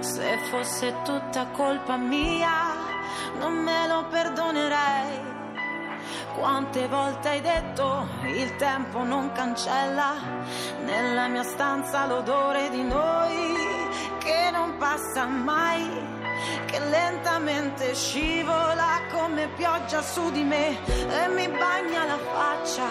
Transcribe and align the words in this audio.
Se 0.00 0.38
fosse 0.50 0.94
tutta 1.04 1.46
colpa 1.48 1.98
mia, 1.98 2.74
non 3.40 3.52
me 3.62 3.86
lo 3.88 4.06
perdonerei. 4.08 5.27
Quante 6.38 6.86
volte 6.86 7.30
hai 7.30 7.40
detto 7.40 8.06
il 8.22 8.54
tempo 8.56 9.02
non 9.02 9.32
cancella. 9.32 10.14
Nella 10.84 11.26
mia 11.26 11.42
stanza 11.42 12.06
l'odore 12.06 12.70
di 12.70 12.84
noi 12.84 13.56
che 14.18 14.50
non 14.52 14.76
passa 14.76 15.24
mai, 15.24 15.84
che 16.66 16.78
lentamente 16.78 17.92
scivola 17.92 19.00
come 19.10 19.48
pioggia 19.56 20.00
su 20.00 20.30
di 20.30 20.44
me 20.44 20.78
e 20.86 21.26
mi 21.28 21.48
bagna 21.48 22.04
la 22.04 22.18
faccia, 22.18 22.86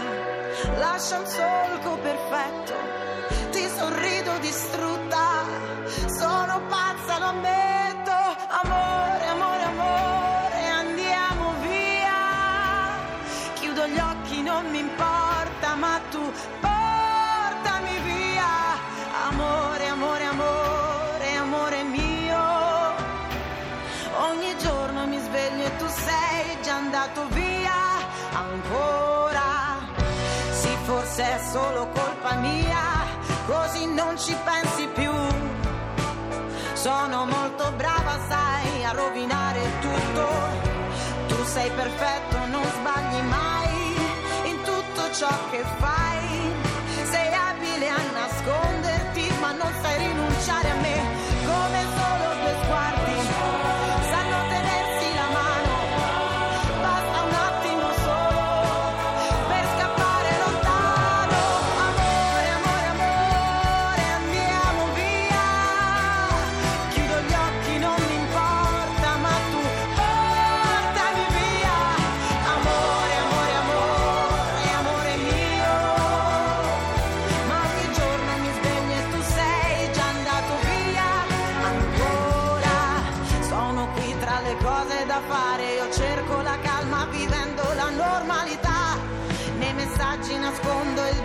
lascia 0.78 1.20
un 1.20 1.26
solco 1.26 1.98
perfetto, 2.00 2.74
ti 3.52 3.66
sorrido 3.66 4.38
distrutta, 4.40 5.46
sono 6.20 6.62
pazza, 6.68 7.18
lo 7.20 7.26
ammetto, 7.28 7.67
è 31.38 31.42
solo 31.52 31.88
colpa 31.94 32.34
mia, 32.38 33.06
così 33.46 33.86
non 33.86 34.18
ci 34.18 34.36
pensi 34.44 34.88
più. 34.88 35.12
Sono 36.74 37.26
molto 37.26 37.72
brava, 37.74 38.18
sai, 38.28 38.84
a 38.84 38.92
rovinare 38.92 39.62
tutto. 39.80 40.26
Tu 41.28 41.44
sei 41.46 41.70
perfetto, 41.72 42.38
non 42.48 42.64
sbagli 42.64 43.22
mai 43.22 44.50
in 44.50 44.62
tutto 44.64 45.12
ciò 45.12 45.30
che 45.52 45.64
fai. 45.78 46.07
Nascondo 90.58 91.06
il 91.06 91.17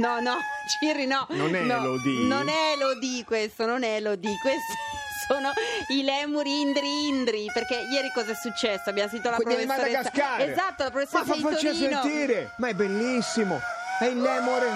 No, 0.00 0.18
no, 0.20 0.38
Ciri, 0.80 1.06
no. 1.06 1.26
Non 1.30 1.54
è 1.54 1.60
no, 1.60 1.76
Elodie? 1.76 2.26
Non 2.26 2.48
è 2.48 2.72
Elodie 2.74 3.24
questo, 3.24 3.66
non 3.66 3.82
è 3.82 3.96
Elodie. 3.96 4.34
Questi 4.40 4.72
sono 5.28 5.52
i 5.88 6.02
lemuri 6.02 6.60
indri 6.60 7.08
indri. 7.08 7.46
Perché 7.52 7.86
ieri 7.92 8.10
cosa 8.12 8.32
è 8.32 8.34
successo? 8.34 8.88
Abbiamo 8.88 9.10
sentito 9.10 9.30
la 9.30 9.36
Quelli 9.36 9.64
professoressa. 9.66 9.98
Madagascar. 10.10 10.40
Esatto, 10.48 10.82
la 10.82 10.84
Ma 10.84 10.90
professoressa 10.90 11.34
fa, 11.34 11.36
di 11.36 11.54
Torino. 11.54 12.02
sentire! 12.02 12.54
Ma 12.56 12.68
è 12.68 12.74
bellissimo! 12.74 13.60
È 13.98 14.04
il 14.06 14.20
lemore. 14.20 14.68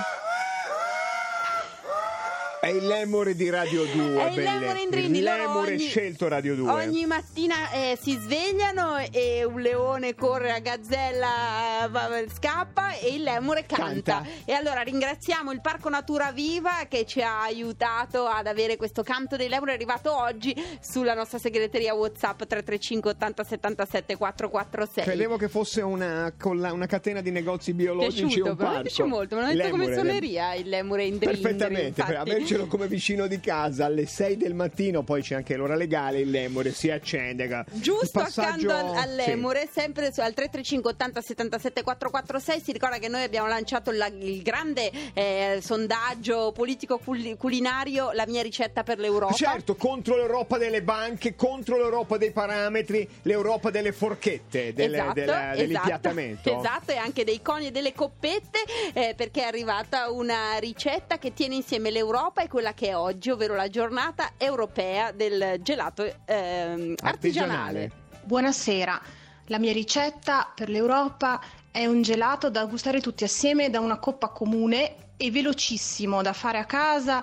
È 2.65 2.69
il 2.71 2.87
lemore 2.87 3.35
di 3.35 3.51
Radio 3.51 3.85
2. 3.85 4.17
È 4.25 4.29
il 4.31 4.35
belle. 4.37 4.59
lemure 4.59 4.81
indri 4.81 5.05
Il 5.05 5.23
lemore 5.23 5.73
ogni- 5.73 5.87
scelto 5.87 6.29
Radio 6.29 6.55
2. 6.55 6.71
Ogni 6.71 7.05
mattina 7.05 7.71
eh, 7.73 7.99
si 8.01 8.13
svegliano 8.17 8.97
e 9.13 9.45
un 9.45 9.61
leone 9.61 10.15
corre 10.15 10.51
a 10.51 10.61
gazzella, 10.61 11.91
scappa 12.35 12.95
e 12.97 13.15
il 13.17 13.23
lemure 13.23 13.67
canta. 13.67 14.23
Canta. 14.23 14.27
E 14.47 14.53
allora 14.55 14.81
ringraziamo 14.81 15.53
il 15.53 15.61
Parco 15.61 15.91
Natura 15.91 16.33
Viva 16.33 16.87
che 16.89 17.05
ci 17.05 17.21
ha 17.21 17.43
aiutato 17.43 18.25
ad 18.25 18.47
avere 18.47 18.77
questo 18.77 19.03
canto 19.03 19.37
dei 19.37 19.49
lemuri. 19.49 19.73
È 19.73 19.75
arrivato 19.75 20.17
oggi 20.17 20.55
sulla 20.81 21.13
nostra 21.13 21.37
segreteria 21.39 21.93
WhatsApp 21.95 22.45
335 22.45 23.11
80 23.11 23.45
77 23.45 24.17
446. 24.17 25.05
Credevo 25.05 25.37
che 25.37 25.49
fosse 25.51 25.83
una, 25.83 26.33
colla- 26.39 26.73
una 26.73 26.87
catena 26.87 27.21
di 27.21 27.31
negozi 27.31 27.75
biologici 27.75 28.23
o 28.23 28.27
piaciuto, 28.27 28.51
un 28.53 28.57
però 28.57 28.69
mi 28.69 28.75
parco. 28.77 28.89
piace 28.89 29.03
molto, 29.05 29.35
me 29.37 29.41
l'hanno 29.43 29.55
detto 29.55 29.69
come 29.69 29.93
suoneria 29.93 30.55
il 30.55 30.69
lemure 30.71 31.05
indri 31.05 31.27
indri, 31.29 31.41
Perfettamente, 31.43 32.03
per 32.03 32.09
infatti. 32.15 32.31
Avercelo 32.55 32.67
come 32.67 32.87
vicino 32.87 33.27
di 33.27 33.41
casa 33.41 33.87
alle 33.87 34.07
6 34.07 34.37
del 34.37 34.55
mattino, 34.55 35.03
poi 35.03 35.23
c'è 35.23 35.35
anche 35.35 35.57
l'ora 35.57 35.75
legale, 35.75 36.21
il 36.21 36.31
lemure 36.31 36.73
si 36.73 36.91
accende. 36.91 37.65
Giusto 37.73 38.21
passaggio- 38.21 38.71
accanto 38.71 38.97
al, 38.99 39.19
al 39.19 39.21
sì. 39.65 39.69
sempre 39.73 40.13
su- 40.13 40.21
al 40.21 40.33
335 40.35 40.91
80 40.93 41.21
77 41.21 41.83
446 41.83 42.61
si 42.61 42.73
ricorda 42.73 42.99
che 42.99 43.09
noi 43.09 43.23
abbiamo 43.23 43.49
lanciato 43.49 43.91
la- 43.91 44.07
il 44.07 44.43
grande 44.43 44.91
eh, 45.15 45.59
sondaggio 45.61 46.53
politico 46.53 46.99
cul- 46.99 47.37
culinario 47.37 48.13
La 48.13 48.27
mia 48.27 48.43
ricetta 48.43 48.83
per 48.83 48.99
l'Europa. 48.99 49.33
Certo, 49.35 49.75
contro 49.77 50.17
l'Europa 50.17 50.59
delle 50.59 50.83
banche, 50.83 51.35
contro 51.35 51.77
l'Europa 51.77 52.17
dei 52.17 52.31
parametri, 52.31 53.09
l'Europa 53.23 53.71
delle 53.71 53.93
forchette, 53.93 54.73
delle- 54.73 54.97
Esatto, 54.97 55.13
della- 55.15 55.43
esatto, 55.53 55.57
dell'impiattamento. 55.59 56.59
esatto, 56.59 56.93
e 56.93 56.97
anche 56.97 57.25
dei 57.25 57.43
coni 57.43 57.67
e 57.67 57.71
delle 57.71 57.93
coppette, 57.93 58.59
eh, 58.93 59.15
perché 59.17 59.43
è 59.43 59.47
arrivata 59.47 60.11
una 60.11 60.57
ricetta 60.59 61.19
che 61.19 61.33
tiene 61.35 61.57
insieme 61.57 61.91
l'Europa 61.91 62.43
e 62.45 62.49
quella 62.49 62.75
che 62.75 62.89
è 62.89 62.97
oggi, 62.97 63.31
ovvero 63.31 63.55
la 63.55 63.69
giornata 63.69 64.33
europea 64.37 65.13
del 65.13 65.61
gelato 65.63 66.05
ehm, 66.27 66.95
artigianale. 67.03 67.91
Buonasera, 68.23 69.01
la 69.47 69.59
mia 69.59 69.73
ricetta 69.73 70.51
per 70.55 70.69
l'Europa 70.69 71.41
è 71.71 71.87
un 71.87 72.03
gelato 72.03 72.51
da 72.51 72.65
gustare 72.67 73.01
tutti 73.01 73.25
assieme 73.25 73.71
da 73.71 73.81
una 73.81 73.99
coppa 73.99 74.29
comune 74.29 75.13
e 75.17 75.31
velocissimo 75.31 76.23
da 76.23 76.33
fare 76.33 76.59
a 76.59 76.65
casa 76.65 77.23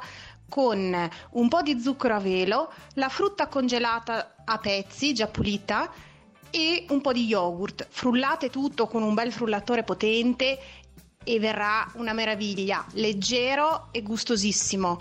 con 0.49 1.09
un 1.31 1.47
po' 1.47 1.61
di 1.61 1.79
zucchero 1.79 2.15
a 2.15 2.19
velo, 2.19 2.71
la 2.95 3.07
frutta 3.07 3.47
congelata 3.47 4.35
a 4.43 4.57
pezzi, 4.57 5.13
già 5.13 5.27
pulita, 5.27 5.89
e 6.49 6.85
un 6.89 6.99
po' 6.99 7.13
di 7.13 7.25
yogurt. 7.25 7.87
Frullate 7.89 8.49
tutto 8.49 8.85
con 8.87 9.01
un 9.01 9.13
bel 9.13 9.31
frullatore 9.31 9.83
potente 9.83 10.59
e 11.23 11.39
verrà 11.39 11.89
una 11.95 12.13
meraviglia, 12.13 12.85
leggero 12.93 13.87
e 13.91 14.01
gustosissimo. 14.01 14.97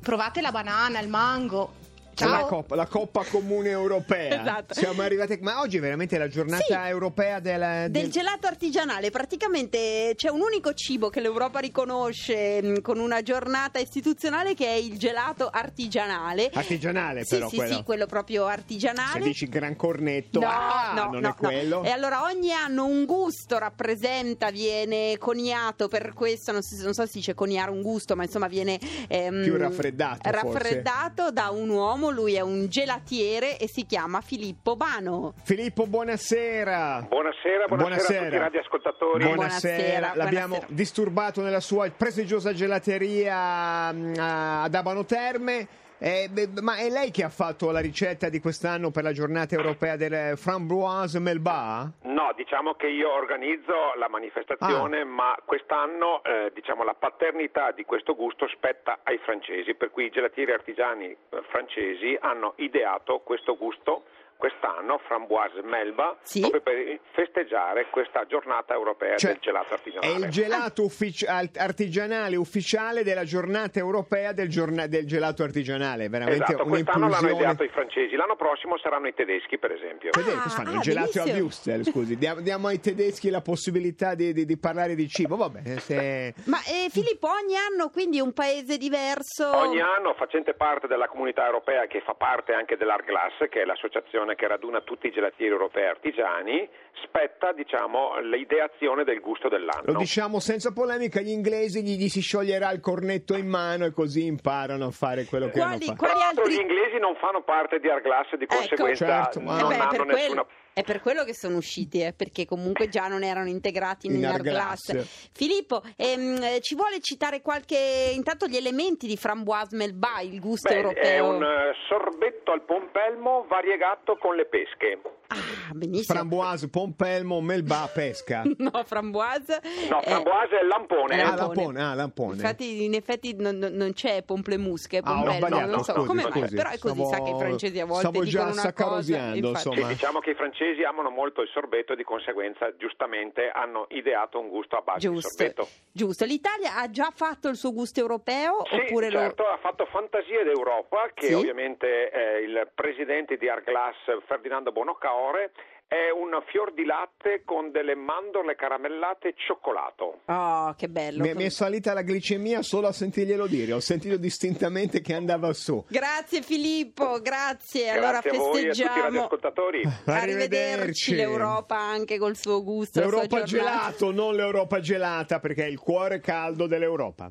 Provate 0.00 0.40
la 0.40 0.50
banana, 0.50 1.00
il 1.00 1.08
mango. 1.08 1.80
C'è 2.14 2.26
la 2.26 2.44
coppa, 2.44 2.74
la 2.74 2.86
Coppa 2.86 3.24
Comune 3.24 3.70
Europea. 3.70 4.40
Esatto. 4.42 4.74
Siamo 4.74 5.02
arrivati. 5.02 5.38
Ma 5.40 5.60
oggi 5.60 5.76
è 5.78 5.80
veramente 5.80 6.18
la 6.18 6.28
giornata 6.28 6.62
Sì. 6.64 6.72
europea 6.72 7.38
del, 7.40 7.90
Del 7.90 8.10
gelato 8.10 8.46
artigianale, 8.46 9.10
praticamente 9.10 10.12
c'è 10.16 10.28
un 10.28 10.40
unico 10.40 10.72
cibo 10.74 11.08
che 11.10 11.20
l'Europa 11.20 11.58
riconosce 11.60 12.60
mh, 12.62 12.80
con 12.80 12.98
una 12.98 13.22
giornata 13.22 13.78
istituzionale 13.78 14.54
che 14.54 14.66
è 14.66 14.72
il 14.74 14.98
gelato 14.98 15.48
artigianale. 15.48 16.50
artigianale, 16.52 17.24
Sì, 17.24 17.36
però 17.36 17.48
sì, 17.48 17.56
quello. 17.56 17.74
sì, 17.76 17.82
quello 17.82 18.06
proprio 18.06 18.46
artigianale. 18.46 19.20
Se 19.20 19.26
dici 19.26 19.48
gran 19.48 19.76
cornetto, 19.76 20.40
No, 20.40 20.48
ah, 20.48 20.92
no, 20.94 21.10
non 21.10 21.22
no, 21.22 21.28
è 21.30 21.34
quello. 21.34 21.82
E 21.82 21.90
allora 21.90 22.22
ogni 22.24 22.52
anno 22.52 22.84
un 22.84 23.04
gusto 23.04 23.58
rappresenta, 23.58 24.50
viene 24.50 25.16
coniato 25.18 25.88
per 25.88 26.12
questo, 26.14 26.52
non, 26.52 26.62
si- 26.62 26.82
non 26.82 26.92
so 26.94 27.02
se 27.02 27.08
si 27.12 27.18
dice 27.18 27.34
coniare 27.34 27.70
un 27.70 27.82
gusto, 27.82 28.16
ma 28.16 28.22
insomma 28.24 28.46
viene 28.48 28.78
ehm, 29.08 29.42
Più 29.42 29.56
raffreddato, 29.56 30.28
forse. 30.30 30.58
raffreddato 30.58 31.30
da 31.30 31.50
un 31.50 31.68
uomo, 31.68 32.01
lui 32.10 32.34
è 32.34 32.40
un 32.40 32.66
gelatiere 32.68 33.58
e 33.58 33.66
si 33.68 33.86
chiama 33.86 34.20
Filippo 34.20 34.76
Bano. 34.76 35.34
Filippo, 35.44 35.86
buonasera. 35.86 37.06
Buonasera, 37.08 37.66
buonasera, 37.68 38.18
a 38.20 38.22
tutti 38.24 38.34
i 38.34 38.38
radioascoltatori. 38.38 39.24
Buonasera. 39.24 39.76
Buonasera, 39.76 40.12
L'abbiamo 40.14 40.46
buonasera. 40.48 40.74
disturbato 40.74 41.42
nella 41.42 41.60
sua 41.60 41.88
prestigiosa 41.90 42.52
gelateria 42.52 43.92
mm, 43.92 44.14
a- 44.18 44.62
ad 44.62 44.74
Abano 44.74 45.04
Terme. 45.04 45.68
Eh, 46.04 46.28
beh, 46.28 46.60
ma 46.62 46.78
è 46.78 46.88
lei 46.90 47.12
che 47.12 47.22
ha 47.22 47.28
fatto 47.28 47.70
la 47.70 47.78
ricetta 47.78 48.28
di 48.28 48.40
quest'anno 48.40 48.90
per 48.90 49.04
la 49.04 49.12
giornata 49.12 49.54
europea 49.54 49.94
del 49.94 50.36
framboise 50.36 51.20
melba? 51.20 51.88
No, 52.02 52.32
diciamo 52.34 52.74
che 52.74 52.88
io 52.88 53.08
organizzo 53.12 53.94
la 53.96 54.08
manifestazione, 54.08 55.02
Ah. 55.02 55.04
ma 55.04 55.36
quest'anno 55.44 56.24
eh, 56.24 56.50
diciamo, 56.52 56.82
la 56.82 56.94
paternità 56.94 57.70
di 57.70 57.84
questo 57.84 58.16
gusto 58.16 58.48
spetta 58.48 58.98
ai 59.04 59.18
francesi, 59.18 59.74
per 59.74 59.92
cui 59.92 60.06
i 60.06 60.10
gelatieri 60.10 60.50
artigiani 60.50 61.04
eh, 61.06 61.16
francesi 61.50 62.18
hanno 62.20 62.54
ideato 62.56 63.20
questo 63.20 63.56
gusto 63.56 64.02
quest'anno, 64.42 64.98
framboise 65.06 65.62
melba, 65.62 66.16
Sì. 66.22 66.40
proprio 66.40 66.62
per 66.62 66.98
festeggiare 67.12 67.86
questa 67.90 68.26
giornata 68.26 68.74
europea 68.74 69.16
Cioè, 69.16 69.30
del 69.34 69.40
gelato 69.40 69.68
È 69.68 69.72
artigianale. 69.74 70.24
il 70.26 70.30
gelato 70.32 70.82
uffici- 70.82 71.26
al- 71.26 71.48
artigianale 71.56 72.34
ufficiale 72.34 73.04
della 73.04 73.22
giornata 73.22 73.78
europea 73.78 74.32
del, 74.32 74.48
giorna- 74.48 74.88
del 74.88 75.06
gelato 75.06 75.44
artigianale. 75.44 76.08
Veramente 76.08 76.42
Esatto, 76.42 76.64
quest'anno 76.64 77.08
l'hanno 77.08 77.30
ideato 77.30 77.62
i 77.62 77.68
francesi, 77.68 78.16
l'anno 78.16 78.34
prossimo 78.34 78.76
saranno 78.78 79.06
i 79.06 79.14
tedeschi, 79.14 79.58
per 79.58 79.70
esempio. 79.70 80.10
Vedete, 80.12 80.34
Ah, 80.36 80.42
cosa 80.42 80.56
fanno? 80.56 80.70
ah, 80.70 80.74
il 80.74 80.80
gelato 80.80 81.20
a 81.20 81.24
benissimo. 81.24 81.84
Scusi. 81.84 82.16
Diamo, 82.18 82.40
diamo 82.40 82.66
ai 82.66 82.80
tedeschi 82.80 83.30
la 83.30 83.42
possibilità 83.42 84.16
di, 84.16 84.32
di- 84.32 84.44
di 84.44 84.58
parlare 84.58 84.96
di 84.96 85.06
cibo. 85.08 85.36
Vabbè, 85.36 85.78
se... 85.78 86.34
Ma 86.46 86.58
eh, 86.66 86.88
Filippo, 86.90 87.28
ogni 87.28 87.54
anno 87.54 87.90
quindi 87.90 88.18
un 88.18 88.32
paese 88.32 88.76
diverso. 88.76 89.56
Ogni 89.56 89.80
anno 89.80 90.14
facente 90.14 90.54
parte 90.54 90.88
della 90.88 91.06
comunità 91.06 91.46
europea 91.46 91.86
che 91.86 92.00
fa 92.04 92.14
parte 92.14 92.54
anche 92.54 92.76
dell'Arglass, 92.76 93.48
che 93.48 93.62
è 93.62 93.64
l'associazione 93.64 94.31
che 94.34 94.46
raduna 94.46 94.80
tutti 94.80 95.06
i 95.06 95.10
gelatieri 95.10 95.52
europei 95.52 95.86
artigiani, 95.86 96.68
spetta 97.04 97.52
diciamo, 97.52 98.18
l'ideazione 98.20 99.04
del 99.04 99.20
gusto 99.20 99.48
dell'anno. 99.48 99.92
Lo 99.92 99.98
diciamo 99.98 100.40
senza 100.40 100.72
polemica, 100.72 101.20
gli 101.20 101.30
inglesi 101.30 101.82
gli, 101.82 101.96
gli 101.96 102.08
si 102.08 102.20
scioglierà 102.20 102.70
il 102.72 102.80
cornetto 102.80 103.34
in 103.36 103.48
mano 103.48 103.84
e 103.84 103.92
così 103.92 104.26
imparano 104.26 104.86
a 104.86 104.90
fare 104.90 105.24
quello 105.24 105.46
che 105.46 105.52
Quali- 105.52 105.72
hanno 105.74 105.80
fatto. 105.84 105.96
quali 105.96 106.12
Tra 106.14 106.22
l'altro 106.24 106.42
altri- 106.44 106.56
gli 106.56 106.60
inglesi 106.60 106.98
non 106.98 107.14
fanno 107.16 107.42
parte 107.42 107.78
di 107.80 107.88
Arglass, 107.88 108.34
di 108.36 108.44
Ecco. 108.44 108.56
conseguenza 108.56 109.06
Certo, 109.06 109.40
ma- 109.40 109.58
Eh 109.58 109.60
non 109.60 109.68
beh, 109.68 109.74
hanno 109.76 110.04
nessuna... 110.04 110.42
quello- 110.42 110.46
è 110.72 110.82
per 110.82 111.00
quello 111.00 111.24
che 111.24 111.34
sono 111.34 111.56
usciti, 111.56 112.00
eh, 112.02 112.12
perché 112.12 112.46
comunque 112.46 112.88
già 112.88 113.08
non 113.08 113.22
erano 113.22 113.48
integrati 113.48 114.06
In 114.06 114.24
Arglass. 114.26 115.30
Filippo, 115.32 115.82
ehm, 115.96 116.42
eh, 116.42 116.60
ci 116.60 116.74
vuole 116.74 117.00
citare 117.00 117.42
qualche 117.42 118.12
intanto 118.14 118.46
gli 118.46 118.56
elementi 118.56 119.06
di 119.06 119.16
framboise 119.16 119.76
melba, 119.76 120.20
il 120.20 120.40
gusto 120.40 120.68
Beh, 120.68 120.74
è 120.74 120.78
europeo? 120.78 121.28
un 121.28 121.42
eh, 121.42 121.74
sorbetto 121.88 122.52
al 122.52 122.62
pompelmo 122.62 123.44
variegato 123.48 124.16
con 124.16 124.34
le 124.36 124.46
pesche. 124.46 124.98
Ah, 125.28 125.36
benissimo. 125.72 126.18
Framboise, 126.18 126.68
pompelmo, 126.68 127.40
melba, 127.40 127.88
pesca. 127.92 128.42
no, 128.58 128.82
framboise. 128.84 129.60
No, 129.88 130.00
eh, 130.00 130.02
framboise 130.02 130.58
è 130.60 130.64
lampone. 130.64 131.16
è 131.16 131.20
Ah, 131.20 131.34
lampone. 131.34 131.54
lampone, 131.54 131.82
ah, 131.82 131.94
lampone. 131.94 132.32
Infatti, 132.34 132.84
in 132.84 132.94
effetti 132.94 133.34
non, 133.36 133.56
non- 133.58 133.92
c'è 133.92 134.22
pomplemusche, 134.22 134.98
Ah, 134.98 135.10
ho 135.10 135.14
pompelmo, 135.14 135.46
sbagliato, 135.46 135.70
non 135.70 135.84
so 135.84 135.92
scusi, 135.92 136.06
come 136.06 136.22
mai, 136.22 136.32
scusi. 136.32 136.54
però 136.56 136.70
è 136.70 136.78
così, 136.78 136.94
Stavo- 137.04 137.08
sa 137.10 137.22
che 137.22 137.30
i 137.30 137.38
francesi 137.38 137.80
a 137.80 137.84
volte 137.84 138.00
stavo 138.08 138.24
già 138.24 138.44
dicono 138.44 138.60
una 138.62 138.72
cosa. 138.72 139.34
insomma. 139.34 139.76
Sì, 139.76 139.86
diciamo 139.86 140.18
che 140.20 140.30
i 140.30 140.34
francesi 140.34 140.82
amano 140.82 141.10
molto 141.10 141.42
il 141.42 141.48
sorbetto 141.52 141.92
e 141.92 141.96
di 141.96 142.04
conseguenza 142.04 142.74
giustamente 142.76 143.50
hanno 143.52 143.86
ideato 143.90 144.38
un 144.40 144.48
gusto 144.48 144.76
a 144.76 144.80
base 144.80 145.06
di 145.08 145.14
Giusto, 145.14 145.28
sorbetto. 145.30 145.68
giusto. 145.92 146.24
L'Italia 146.24 146.76
ha 146.76 146.90
già 146.90 147.12
fatto 147.14 147.48
il 147.48 147.56
suo 147.56 147.72
gusto 147.72 148.00
europeo 148.00 148.64
Sì, 148.70 148.76
oppure 148.76 149.10
lo- 149.10 149.18
certo, 149.18 149.44
ha 149.46 149.58
fatto 149.58 149.86
Fantasie 149.86 150.42
d'Europa, 150.44 151.10
che 151.14 151.26
Sì. 151.26 151.32
ovviamente 151.34 152.08
è 152.08 152.36
il 152.38 152.68
presidente 152.74 153.36
di 153.36 153.48
Arglass, 153.48 153.96
Ferdinando 154.26 154.72
Bonocaore, 154.72 155.52
è 155.86 156.10
un 156.10 156.30
fior 156.46 156.72
di 156.72 156.84
latte 156.84 157.42
con 157.44 157.70
delle 157.70 157.94
mandorle 157.94 158.54
caramellate 158.56 159.28
e 159.28 159.34
cioccolato. 159.36 160.20
Oh, 160.24 160.74
che 160.74 160.88
bello. 160.88 161.22
Mi, 161.22 161.34
mi 161.34 161.44
è 161.44 161.48
salita 161.50 161.92
la 161.92 162.02
glicemia 162.02 162.62
solo 162.62 162.86
a 162.86 162.92
sentirglielo 162.92 163.46
dire. 163.46 163.72
Ho 163.74 163.80
sentito 163.80 164.16
distintamente 164.16 165.00
che 165.02 165.14
andava 165.14 165.52
su. 165.52 165.84
Grazie 165.88 166.40
Filippo, 166.42 167.20
grazie. 167.20 167.90
allora 167.90 168.20
Grazie 168.20 168.30
a 168.30 168.36
voi 168.38 168.46
e 168.46 168.48
a 168.48 168.52
tutti 168.52 168.80
i 168.80 168.84
festeggiamo. 168.84 169.02
radioascoltatori. 169.02 169.82
Arrivederci 170.06 171.14
l'Europa 171.14 171.76
anche 171.76 172.18
col 172.18 172.36
suo 172.36 172.62
gusto. 172.62 173.00
L'Europa 173.00 173.42
gelato, 173.42 174.10
non 174.10 174.34
l'Europa 174.34 174.80
gelata, 174.80 175.40
perché 175.40 175.64
è 175.64 175.68
il 175.68 175.78
cuore 175.78 176.20
caldo 176.20 176.66
dell'Europa. 176.66 177.30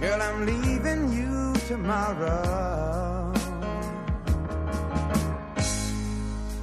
Girl, 0.00 0.22
I'm 0.22 0.46
leaving 0.46 1.12
you 1.12 1.54
tomorrow. 1.66 3.32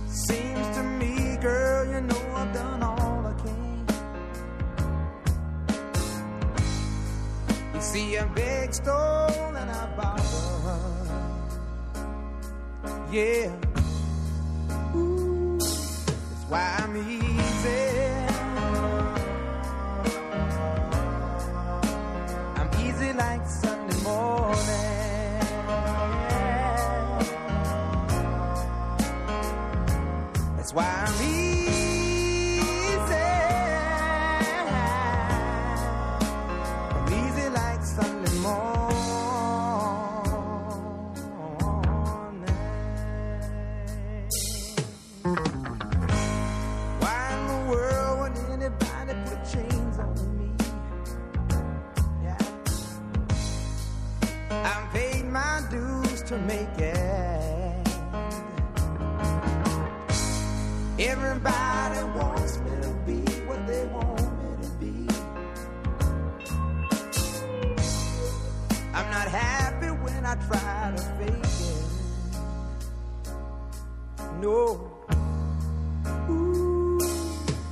Seems 0.08 0.78
to 0.78 0.84
me, 0.84 1.36
girl, 1.42 1.86
you 1.86 2.00
know 2.00 2.34
I've 2.34 2.54
done 2.54 2.82
all 2.82 3.26
I 3.28 3.34
can. 3.44 3.86
You 7.74 7.82
see, 7.82 8.18
I 8.18 8.26
beg, 8.28 8.74
stole, 8.74 8.96
and 8.96 9.70
I 9.70 9.86
borrow. 9.98 10.80
Yeah. 13.12 13.65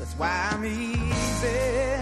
That's 0.04 0.16
why 0.18 0.50
I'm 0.52 0.66
easy. 0.66 1.94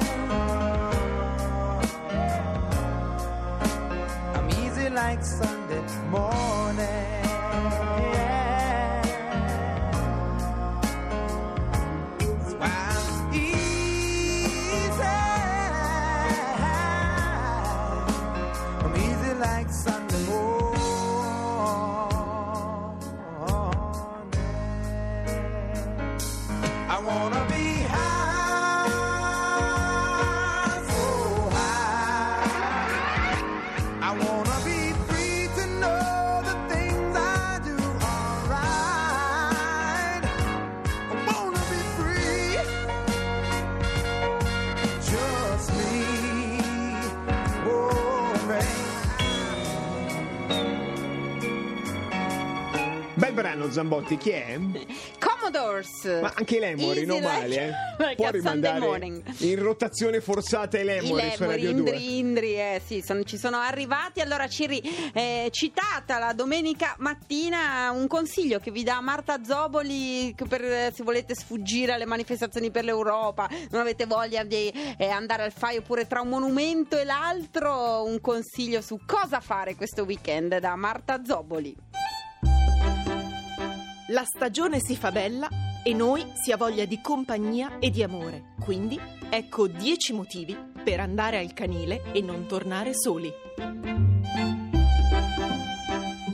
Like 4.94 5.24
Sunday 5.24 5.82
morning. 6.10 6.98
I'm 18.84 18.96
easy 18.98 19.34
like 19.36 19.70
Sunday 19.72 20.26
morning. 20.26 20.68
That's 26.90 27.06
why 27.06 27.41
Bel 53.14 53.34
brano 53.34 53.70
Zambotti, 53.70 54.18
chi 54.18 54.30
è? 54.30 54.58
Commodores. 55.20 56.06
Ma 56.22 56.32
anche 56.36 56.56
i 56.56 56.60
Lemuri, 56.60 57.06
non 57.06 57.22
male, 57.22 57.68
eh? 58.00 58.16
Può 58.16 58.30
rimandare 58.30 59.22
in 59.40 59.60
rotazione 59.62 60.22
forzata 60.22 60.78
i 60.78 60.82
I 60.82 60.86
Lemuri 60.86 61.32
su 61.36 61.42
Lemuri, 61.44 61.46
Radio 61.48 61.74
2. 61.74 61.90
Indri, 61.92 62.18
Indri, 62.18 62.54
eh, 62.56 62.82
sì, 62.84 63.02
sono- 63.02 63.24
ci 63.24 63.38
sono 63.38 63.58
arrivati. 63.58 64.22
Allora, 64.22 64.48
Ciri, 64.48 64.82
eh, 65.14 65.50
citata 65.52 66.20
la 66.20 66.34
domenica 66.34 66.96
mattina, 67.00 67.92
un 67.92 68.08
consiglio 68.08 68.60
che 68.60 68.72
vi 68.72 68.84
dà 68.84 69.02
Marta 69.02 69.44
Zoboli 69.44 70.34
per, 70.48 70.64
eh, 70.64 70.92
se 70.96 71.04
volete 71.04 71.36
sfuggire 71.36 71.92
alle 71.94 72.06
manifestazioni 72.06 72.72
per 72.72 72.86
l'Europa, 72.86 73.50
non 73.72 73.82
avete 73.82 74.06
voglia 74.06 74.44
di 74.44 74.70
eh, 74.98 75.08
andare 75.10 75.44
al 75.44 75.52
fai 75.52 75.78
oppure 75.78 76.08
tra 76.08 76.22
un 76.22 76.30
monumento 76.30 76.98
e 76.98 77.04
l'altro, 77.04 78.04
un 78.06 78.20
consiglio 78.22 78.82
su 78.82 79.00
cosa 79.06 79.42
fare 79.42 79.76
questo 79.76 80.04
weekend 80.04 80.58
da 80.60 80.76
Marta 80.76 81.22
Zoboli. 81.26 81.76
La 84.12 84.26
stagione 84.26 84.80
si 84.82 84.98
fa 84.98 85.10
bella 85.10 85.48
e 85.86 85.94
noi 85.94 86.34
si 86.34 86.52
ha 86.52 86.58
voglia 86.58 86.84
di 86.84 87.00
compagnia 87.02 87.80
e 87.80 87.90
di 87.90 88.04
amore. 88.04 88.56
Quindi 88.60 89.00
ecco 89.30 89.68
10 89.68 90.12
motivi 90.12 90.58
per 90.84 91.00
andare 91.00 91.38
al 91.38 91.54
canile 91.54 92.12
e 92.12 92.22
non 92.22 92.46
tornare 92.46 92.92
soli. 92.94 93.32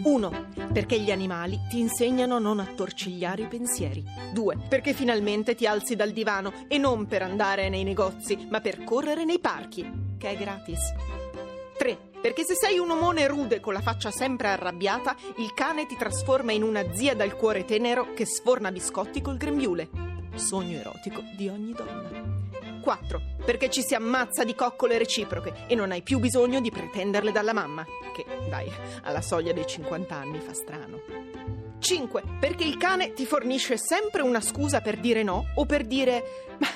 1. 0.04 0.46
Perché 0.74 1.00
gli 1.00 1.12
animali 1.12 1.60
ti 1.70 1.78
insegnano 1.78 2.38
a 2.38 2.40
non 2.40 2.60
attorcigliare 2.60 3.44
i 3.44 3.48
pensieri. 3.48 4.04
2. 4.34 4.58
Perché 4.68 4.94
finalmente 4.94 5.54
ti 5.54 5.68
alzi 5.68 5.96
dal 5.96 6.12
divano 6.12 6.52
e 6.68 6.80
non 6.80 7.06
per 7.06 7.22
andare 7.22 7.70
nei 7.70 7.84
negozi, 7.84 8.48
ma 8.50 8.60
per 8.60 8.84
correre 8.84 9.24
nei 9.24 9.40
parchi, 9.40 10.16
che 10.18 10.32
è 10.32 10.36
gratis. 10.36 11.17
3. 12.18 12.22
Perché 12.22 12.44
se 12.44 12.56
sei 12.56 12.80
un 12.80 12.90
omone 12.90 13.28
rude 13.28 13.60
con 13.60 13.74
la 13.74 13.82
faccia 13.82 14.12
sempre 14.12 14.50
arrabbiata, 14.50 15.16
il 15.38 15.54
cane 15.54 15.86
ti 15.86 15.96
trasforma 15.98 16.52
in 16.52 16.64
una 16.64 16.94
zia 16.94 17.16
dal 17.16 17.36
cuore 17.36 17.66
tenero 17.66 18.14
che 18.14 18.26
sforna 18.26 18.72
biscotti 18.72 19.22
col 19.22 19.38
grembiule. 19.38 19.90
Sogno 20.36 20.80
erotico 20.80 21.22
di 21.36 21.48
ogni 21.48 21.74
donna. 21.74 22.36
4. 22.82 23.22
Perché 23.44 23.70
ci 23.70 23.82
si 23.82 23.96
ammazza 23.96 24.44
di 24.44 24.56
coccole 24.56 24.98
reciproche 24.98 25.66
e 25.68 25.76
non 25.76 25.92
hai 25.92 26.02
più 26.02 26.20
bisogno 26.20 26.62
di 26.62 26.72
pretenderle 26.72 27.32
dalla 27.32 27.54
mamma, 27.54 27.86
che, 28.16 28.26
dai, 28.50 28.72
alla 29.04 29.22
soglia 29.22 29.52
dei 29.52 29.68
50 29.68 30.16
anni 30.16 30.40
fa 30.40 30.54
strano. 30.54 31.67
5. 31.80 32.24
Perché 32.40 32.64
il 32.64 32.78
cane 32.78 33.14
ti 33.14 33.26
fornisce 33.26 33.78
sempre 33.78 34.22
una 34.22 34.42
scusa 34.42 34.82
per 34.82 34.98
dire 34.98 35.24
no 35.24 35.46
o 35.56 35.66
per 35.66 35.86
dire 35.86 36.24
"Ma 36.60 36.68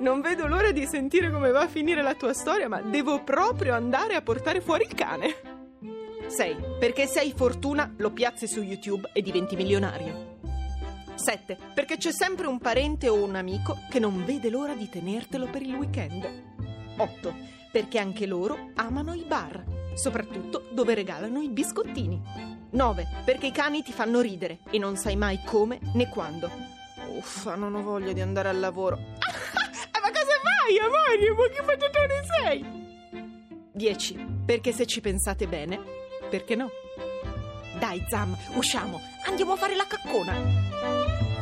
non 0.00 0.20
vedo 0.20 0.46
l'ora 0.46 0.70
di 0.72 0.86
sentire 0.86 1.30
come 1.30 1.50
va 1.50 1.60
a 1.62 1.68
finire 1.68 2.02
la 2.02 2.14
tua 2.14 2.32
storia, 2.32 2.68
ma 2.68 2.80
devo 2.80 3.22
proprio 3.22 3.74
andare 3.74 4.14
a 4.14 4.22
portare 4.22 4.60
fuori 4.60 4.84
il 4.88 4.94
cane. 4.94 5.34
6. 6.26 6.56
Perché 6.78 7.06
se 7.06 7.20
hai 7.20 7.32
fortuna 7.34 7.92
lo 7.96 8.10
piazzi 8.10 8.46
su 8.46 8.62
YouTube 8.62 9.10
e 9.12 9.22
diventi 9.22 9.56
milionario. 9.56 10.36
7. 11.14 11.56
Perché 11.74 11.96
c'è 11.96 12.12
sempre 12.12 12.46
un 12.46 12.58
parente 12.58 13.08
o 13.08 13.22
un 13.22 13.34
amico 13.34 13.78
che 13.88 13.98
non 13.98 14.24
vede 14.24 14.50
l'ora 14.50 14.74
di 14.74 14.88
tenertelo 14.88 15.46
per 15.46 15.62
il 15.62 15.74
weekend. 15.74 16.44
8. 16.96 17.34
Perché 17.72 17.98
anche 17.98 18.26
loro 18.26 18.70
amano 18.74 19.14
i 19.14 19.24
bar, 19.26 19.64
soprattutto 19.94 20.68
dove 20.70 20.94
regalano 20.94 21.40
i 21.40 21.48
biscottini. 21.48 22.57
9. 22.70 23.06
Perché 23.24 23.46
i 23.46 23.52
cani 23.52 23.82
ti 23.82 23.92
fanno 23.92 24.20
ridere 24.20 24.58
e 24.70 24.78
non 24.78 24.96
sai 24.96 25.16
mai 25.16 25.40
come 25.44 25.78
né 25.94 26.08
quando. 26.08 26.50
Uffa, 27.16 27.54
non 27.54 27.74
ho 27.74 27.82
voglia 27.82 28.12
di 28.12 28.20
andare 28.20 28.48
al 28.48 28.58
lavoro. 28.58 28.96
Ah, 28.96 30.00
ma 30.00 30.08
cosa 30.10 30.36
fai, 30.42 30.78
amore? 30.78 31.32
Ma 31.32 31.48
che 31.48 31.62
patatone 31.62 32.22
sei? 32.42 32.86
10. 33.72 34.26
Perché 34.44 34.72
se 34.72 34.86
ci 34.86 35.00
pensate 35.00 35.46
bene, 35.46 35.80
perché 36.28 36.54
no? 36.54 36.70
Dai, 37.78 38.04
Zam, 38.08 38.36
usciamo, 38.54 39.00
andiamo 39.26 39.52
a 39.52 39.56
fare 39.56 39.76
la 39.76 39.86
caccona. 39.86 41.37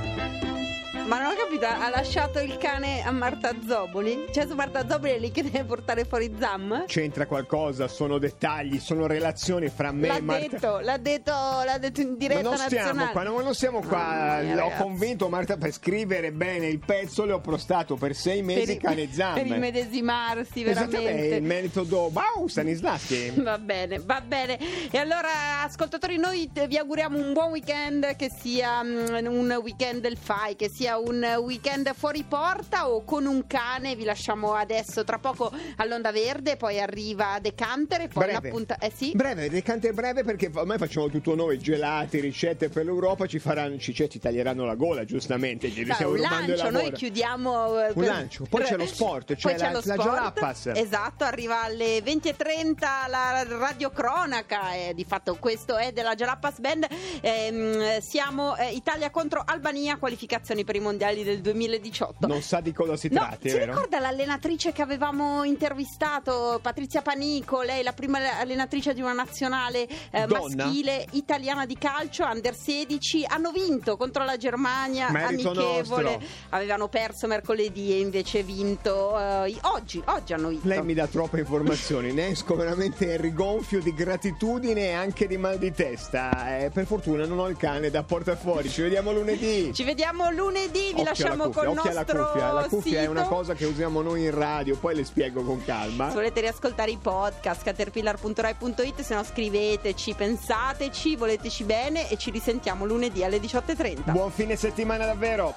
Ma 1.07 1.21
non 1.23 1.33
ho 1.33 1.35
capito, 1.37 1.67
ha 1.67 1.89
lasciato 1.89 2.41
il 2.41 2.57
cane 2.59 3.03
a 3.05 3.13
Marta 3.13 3.53
Zoboli? 3.67 4.27
Cioè, 4.33 4.47
su 4.49 4.55
Marta 4.55 4.89
Zoboli 4.89 5.13
è 5.13 5.19
lì 5.19 5.31
che 5.31 5.43
deve 5.45 5.63
portare 5.65 6.05
fuori 6.05 6.35
Zam? 6.39 6.85
C'entra 6.87 7.27
qualcosa, 7.27 7.87
sono 7.87 8.19
dettagli, 8.19 8.81
sono 8.81 9.07
relazioni 9.07 9.69
fra 9.69 9.93
me 9.93 10.09
L'ha 10.09 10.17
e 10.17 10.21
Marta. 10.21 10.49
detto, 10.49 10.79
l'ha 10.81 10.97
detto, 10.97 11.31
l'ha 11.33 11.79
detto 11.79 12.01
in 12.01 12.17
diretta 12.17 12.43
Ma 12.43 12.49
non 12.49 12.59
stiamo 12.59 12.85
nazionale. 12.87 13.13
qua, 13.13 13.23
non, 13.23 13.43
non 13.45 13.55
siamo 13.55 13.81
qua. 13.83 14.41
Mia, 14.43 14.55
L'ho 14.55 14.61
ragazzi. 14.63 14.83
convinto 14.83 15.29
Marta 15.29 15.57
per 15.57 15.71
scrivere 15.73 16.33
bene 16.33 16.67
il 16.67 16.81
pezzo, 16.81 17.25
le 17.25 17.33
ho 17.35 17.41
prostato 17.41 17.95
per 17.95 18.15
sei 18.15 18.43
mesi 18.43 18.73
i- 18.73 18.77
cane 18.79 19.09
zamme. 19.13 19.43
per 19.45 19.57
immedesimarsi 19.57 20.65
Esattamente, 20.65 21.03
veramente. 21.05 21.35
il 21.37 21.43
metodo 21.45 22.11
Bau 22.11 22.49
Stanislaschi. 22.49 23.31
Va 23.47 23.59
bene, 23.59 24.01
va 24.01 24.21
bene. 24.21 24.59
E 24.91 24.99
allora, 24.99 25.63
ascoltatori, 25.63 26.17
noi 26.17 26.51
vi 26.67 26.77
auguriamo 26.77 27.17
un 27.17 27.33
buon 27.33 27.51
weekend, 27.53 28.17
che 28.17 28.29
sia 28.31 28.83
mm, 28.83 29.27
un 29.27 29.61
weekend 29.63 30.01
del 30.01 30.17
FAI, 30.17 30.57
che 30.57 30.69
sia 30.69 30.96
un 30.99 31.23
weekend 31.41 31.93
fuori 31.95 32.25
porta 32.25 32.89
o 32.89 33.05
con 33.05 33.27
un 33.27 33.47
cane. 33.47 33.95
Vi 33.97 34.05
lasciamo 34.05 34.55
adesso 34.55 35.05
tra 35.05 35.19
poco 35.19 35.51
all'Onda 35.77 36.13
Verde, 36.13 36.57
poi 36.57 36.81
arriva 36.81 37.39
Decanter 37.41 38.03
e 38.03 38.09
poi 38.09 38.25
Breve. 38.25 38.49
l'appunta- 38.49 38.79
Eh 38.79 38.93
sì. 38.95 39.13
Breve, 39.15 39.49
decante 39.51 39.93
breve 39.93 40.23
perché 40.25 40.51
ormai 40.55 40.79
facciamo 40.79 41.09
tutto 41.09 41.35
noi, 41.35 41.59
gelati, 41.59 42.21
ricette 42.21 42.69
per 42.69 42.85
l'Europa, 42.85 43.27
ci 43.27 43.39
faranno, 43.39 43.79
ci, 43.79 43.95
cioè, 43.95 44.09
ci 44.09 44.19
taglieranno 44.19 44.65
la 44.65 44.75
gola, 44.75 45.05
giustamente, 45.05 45.71
ci 45.71 45.85
Dai, 45.85 45.95
stiamo 45.95 46.13
un 46.13 46.21
lancio, 46.21 46.71
noi 46.71 46.93
chiudiamo 46.93 47.81
eh, 47.81 47.93
Un 47.95 48.05
lancio, 48.05 48.47
poi 48.49 48.63
c'è 48.63 48.77
lo 48.77 48.87
sport, 48.87 49.35
Poi 49.41 49.53
c'è 49.53 49.59
c'è 49.59 49.71
la- 49.73 49.73
lo 49.73 49.83
la. 49.85 49.95
Jalapas. 49.97 50.67
Esatto, 50.75 51.25
arriva 51.25 51.63
alle 51.63 52.01
20.30 52.03 53.09
la 53.09 53.45
radiocronaca 53.49 54.75
e 54.75 54.93
di 54.95 55.05
fatto 55.05 55.37
questo 55.37 55.77
è 55.77 55.93
della 55.93 56.15
Jalapas 56.15 56.59
Band 56.61 56.87
Ehm, 57.21 57.99
siamo 58.01 58.57
eh, 58.57 58.73
Italia 58.73 59.11
contro 59.11 59.43
Albania 59.45 59.97
qualificazioni 59.97 60.65
per 60.65 60.77
i 60.77 60.81
mondiali 60.87 61.25
del 61.25 61.41
2018 61.41 62.27
Non 62.29 62.43
sa 62.43 62.61
di 62.61 62.73
cosa 62.73 62.97
si 62.97 63.09
No, 63.11 63.21
tratti, 63.21 63.51
si 63.51 63.59
ricorda 63.59 63.99
l'allenatrice 63.99 64.73
che 64.73 64.83
avevamo 64.83 65.43
intervistato, 65.45 66.59
Patrizia 66.63 67.03
Panico, 67.03 67.63
lei 67.63 67.83
la 67.83 67.93
prima 67.93 68.39
allenatrice 68.39 68.95
di 68.95 69.01
una 69.01 69.13
nazionale 69.13 69.87
eh, 70.11 70.27
maschile 70.27 71.07
italiana 71.13 71.67
di 71.67 71.77
calcio, 71.77 72.25
under 72.25 72.55
16, 72.55 73.25
hanno 73.27 73.51
vinto 73.51 73.97
contro 73.97 74.25
la 74.25 74.37
Germania, 74.37 75.11
Merito 75.11 75.51
amichevole, 75.51 76.17
nostro. 76.17 76.29
avevano 76.51 76.89
perso 76.89 77.27
mercoledì 77.27 77.93
e 77.93 78.01
invece 78.01 78.43
vinto 78.43 79.19
eh, 79.19 79.57
oggi, 79.63 80.03
oggi 80.07 80.33
hanno 80.33 80.49
vinto. 80.49 80.69
Lei 80.69 80.83
mi 80.83 80.95
dà 80.95 81.07
troppe 81.07 81.41
informazioni, 81.41 82.13
ne 82.13 82.29
esco 82.29 82.55
veramente 82.55 83.17
rigonfio 83.17 83.81
di 83.81 83.93
gratitudine 83.95 84.89
e 84.89 84.93
anche 84.93 85.27
di 85.27 85.37
mal 85.37 85.59
di 85.59 85.73
testa. 85.73 86.59
Eh, 86.59 86.71
per 86.71 86.87
fortuna 86.87 87.27
non 87.27 87.39
ho 87.39 87.49
il 87.49 87.57
cane 87.57 87.91
da 87.91 88.03
portare 88.03 88.37
fuori. 88.37 88.69
Ci 88.69 88.83
vediamo 88.83 89.13
lunedì. 89.13 89.73
Ci 89.73 89.85
vediamo 89.85 90.31
lunedì, 90.31 90.76
vi 90.77 90.89
Occhio 90.89 91.01
alla 91.01 91.09
lasciamo 91.11 91.51
con 91.51 91.69
il 91.69 91.75
nostro 91.75 92.25
cuffia. 92.25 92.53
La 92.53 92.69
cuffia 92.69 93.01
è 93.01 93.07
una 93.07 93.25
cosa 93.25 93.55
che 93.55 93.65
usiamo 93.65 94.03
noi 94.03 94.25
in 94.25 94.35
radio, 94.35 94.77
poi 94.77 94.95
le 94.95 95.05
spiego 95.05 95.43
con 95.43 95.65
calma. 95.65 96.09
Se 96.09 96.15
volete 96.15 96.41
riascoltare 96.41 96.91
i 96.91 96.99
podcast, 97.01 97.63
caterpillar.rai.it, 97.63 99.01
se 99.01 99.15
no 99.15 99.25
scriveteci, 99.25 100.15
pensateci, 100.15 101.17
voleteci 101.17 101.65
bene 101.65 102.11
e 102.11 102.17
ci 102.17 102.31
risentiamo 102.31 102.85
lunedì 102.85 103.25
alle 103.25 103.39
18.30. 103.39 104.13
Buon 104.13 104.31
fine 104.31 104.57
settimana 104.57 105.07
davvero. 105.07 105.55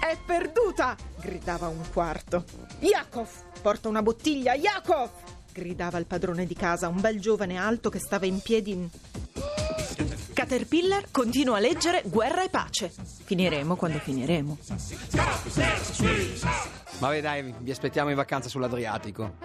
È 0.00 0.16
perduta! 0.24 0.96
gridava 1.20 1.68
un 1.68 1.80
quarto. 1.92 2.44
Yakov! 2.80 3.28
Porta 3.62 3.88
una 3.88 4.02
bottiglia, 4.02 4.54
Yakov! 4.54 5.10
gridava 5.54 5.98
il 5.98 6.06
padrone 6.06 6.46
di 6.46 6.54
casa, 6.54 6.88
un 6.88 7.00
bel 7.00 7.20
giovane 7.20 7.56
alto 7.56 7.88
che 7.88 8.00
stava 8.00 8.26
in 8.26 8.40
piedi 8.40 8.72
in... 8.72 8.88
Caterpillar 10.44 11.06
continua 11.10 11.56
a 11.56 11.58
leggere 11.58 12.02
Guerra 12.04 12.44
e 12.44 12.50
pace. 12.50 12.92
Finiremo 13.24 13.76
quando 13.76 13.98
finiremo. 13.98 14.58
Vabbè 16.98 17.22
dai, 17.22 17.54
vi 17.60 17.70
aspettiamo 17.70 18.10
in 18.10 18.16
vacanza 18.16 18.50
sull'Adriatico. 18.50 19.36